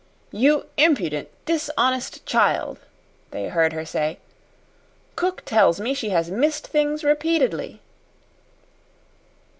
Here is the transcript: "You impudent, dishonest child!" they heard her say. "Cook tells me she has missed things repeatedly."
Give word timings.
"You 0.31 0.65
impudent, 0.77 1.29
dishonest 1.45 2.25
child!" 2.25 2.79
they 3.29 3.49
heard 3.49 3.71
her 3.73 3.85
say. 3.85 4.17
"Cook 5.15 5.43
tells 5.45 5.79
me 5.79 5.93
she 5.93 6.09
has 6.09 6.31
missed 6.31 6.65
things 6.65 7.03
repeatedly." 7.03 7.81